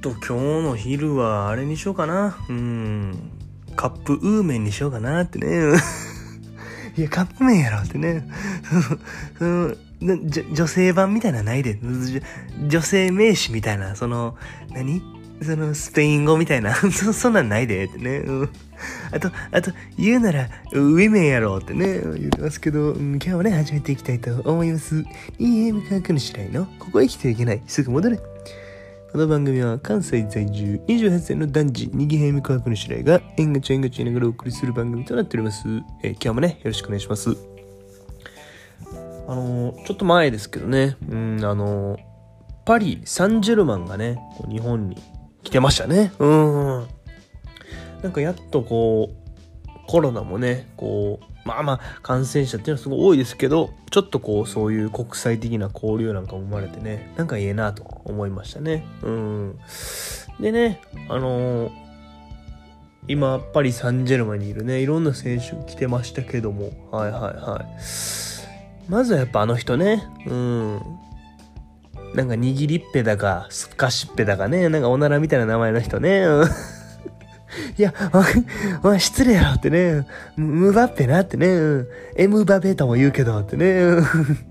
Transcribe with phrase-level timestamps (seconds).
[0.00, 2.38] と今日の昼はあれにしようかな。
[2.48, 3.30] うん。
[3.76, 5.78] カップウーメンにしようかなってね。
[6.96, 8.28] いや、カップ麺やろってね。
[10.00, 11.78] 女性版みたいなないで。
[12.68, 14.36] 女性名詞みたいな、その、
[14.72, 15.02] 何？
[15.42, 16.74] その、スペイン語みたいな。
[16.90, 18.24] そ、そんなんないでってね。
[19.12, 25.04] あと、あと、言うなら、ウィメンやろってね、言ってますけど、今日はね、始めていきたいと思います。
[25.38, 27.62] いいえ、科学の次第の、ここへ来てはいけない。
[27.66, 28.18] すぐ戻れ。
[29.18, 35.66] この番組は関西在住28歳の男児、にぎへみ科学の次第が、えんがちゃえんがちゃいながらお送りする番組となっております。
[36.04, 37.36] えー今日もね、よろしくお願いします。
[39.26, 41.98] あのーちょっと前ですけどね、うん、あのー
[42.64, 44.96] パリ・サンジェルマンがね、日本に
[45.42, 46.12] 来てましたね。
[46.20, 46.86] うん。
[48.04, 49.27] なんかやっとこう、
[49.88, 58.84] コロナもね、こう、まあまあ、感染者っていうのはすごい多いですけど、ちょっとこう、そういう国際的な交流なんかも生まれてね、なんかいいなと思いましたね。
[59.02, 59.58] うん。
[60.38, 61.88] でね、あのー
[63.10, 67.80] 今、パリ・サンジェルマにいるね、いろんな選手来てましたけども、はいはいはい。
[68.90, 70.82] まずはやっぱあの人ね、うん。
[72.14, 76.24] なんか握りっぺだか、すっかしっぺだかね、なんかおならみたいな名前の人ね。
[76.24, 76.77] うん
[77.78, 77.94] いや、
[78.82, 80.06] お前失礼やろってね。
[80.36, 81.86] ムバッペなってね。
[82.16, 84.02] エムバペとも言うけどってね。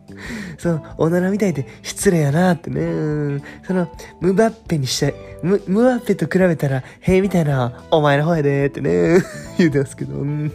[0.58, 3.42] そう、おならみたいで失礼やなってね。
[3.66, 3.88] その、
[4.20, 5.14] ムバッペにしたい。
[5.42, 9.18] ム、ムバッペと比べたら、へえみたいな、お前の方やでってね。
[9.58, 10.14] 言うてますけど。
[10.14, 10.52] うん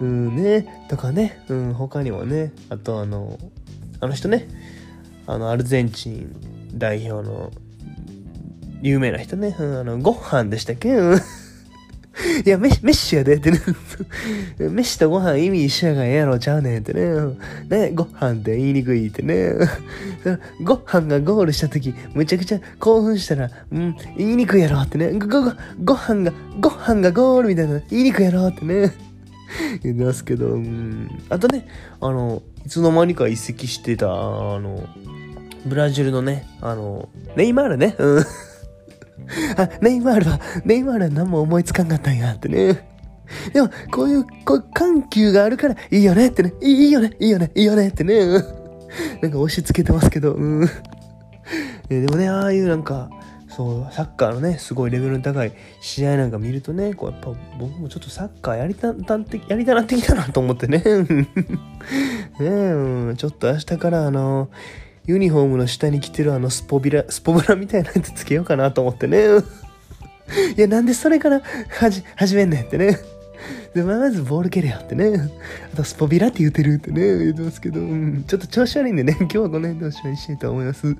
[0.00, 3.38] うんね、とかね、うん、他にもね、あとあの、
[4.00, 4.48] あの人ね、
[5.26, 6.36] あの、アルゼンチン
[6.74, 7.52] 代表の
[8.84, 10.94] 有名な人ね、うん、あの、ご飯でしたっけ？
[10.94, 11.20] うん
[12.46, 13.58] いや、メッシやでってね。
[14.58, 17.00] メッシとご飯意味一緒やがええやろちゃうねんってね。
[17.68, 19.54] ね、ご飯って言いにくいってね。
[20.62, 25.12] ご飯がゴールした時、むちゃくちゃ興奮したら、うん、言いにくいやろってね。
[25.12, 25.52] ご、ご、
[25.82, 28.92] ご飯が、ご飯がゴールみたいな、言いにくいやろってね。
[29.82, 31.10] 言ってますけど、うん。
[31.30, 31.66] あとね、
[32.00, 34.12] あの、いつの間にか移籍してた、あ
[34.60, 34.86] の、
[35.66, 37.96] ブラジルのね、あの、ネイマールね。
[37.98, 38.24] うん。
[39.56, 42.88] あ、ネイマールは、ネイマールは何も思いつかんかったんやってね。
[43.52, 46.52] でも、こういう、こう、緩急があるから、いいよねってね。
[46.60, 48.26] いいよね、いいよね、いいよねってね。
[49.22, 50.66] なんか押し付けてますけど、うん。
[51.88, 53.10] でもね、ああいうなんか、
[53.48, 60.82] そう、サッカーのね、すごいレベルの高い試合なんか見るとね、こう、やっぱ僕もちょっとサッカーやりた、たんて、やりたなってきたなと思ってね。
[62.40, 64.48] ね、うん、ちょっと明日からあの、
[65.06, 69.24] ユニフォームの下に着てるあのスポビラ、スポブラみたいなやつつけようかなと思ってね。
[70.56, 71.42] いや、なんでそれから、
[72.16, 72.98] 始めんねんってね。
[73.74, 75.30] で、まずボール蹴れよってね。
[75.72, 80.96] あとスポビラって言ってるってね、言ってますけど、うん、ちょっと調子悪いんでね、 今日はこの辺でおしまいにしたいと思います。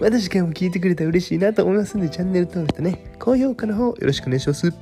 [0.00, 4.72] また次回も聞いてくれたら嬉しいなと思いますんで、チャンネル登録とね、高評価の方よろしくお願いします。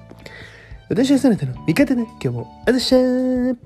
[0.90, 3.56] 私はそなたの味方で、今日もあざっしゃー